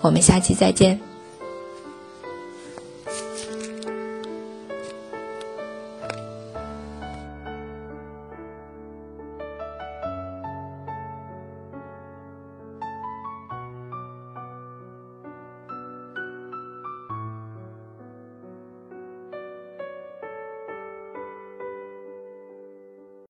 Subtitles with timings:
[0.00, 1.09] 我们下期再见。